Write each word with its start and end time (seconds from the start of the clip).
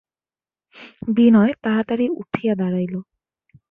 বিনয় 1.07 1.51
তাড়াতাড়ি 1.63 2.05
উঠিয়া 2.21 2.53
দাঁড়াইল। 2.55 2.93